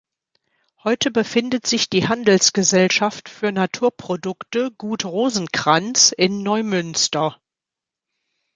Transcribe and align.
Heute 0.83 1.11
befindet 1.11 1.67
sich 1.67 1.87
die 1.87 2.07
"Handelsgesellschaft 2.07 3.29
für 3.29 3.51
Naturprodukte 3.51 4.71
Gut 4.71 5.05
Rosenkrantz" 5.05 6.11
in 6.11 6.41
Neumünster. 6.41 7.39